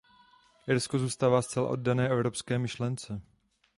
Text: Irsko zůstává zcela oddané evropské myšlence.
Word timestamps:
Irsko 0.67 0.99
zůstává 0.99 1.41
zcela 1.41 1.67
oddané 1.67 2.09
evropské 2.09 2.59
myšlence. 2.59 3.21